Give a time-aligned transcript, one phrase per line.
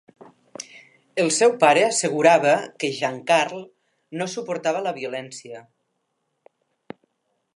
[1.23, 3.61] El seu pare assegurava que Jan-Carl
[4.21, 5.63] no suportava la violència.